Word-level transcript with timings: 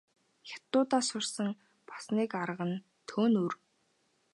Хятадуудаас 0.49 1.05
сурсан 1.09 1.49
бас 1.87 2.03
нэг 2.15 2.31
арга 2.43 2.65
нь 2.69 2.83
төөнүүр. 3.09 3.53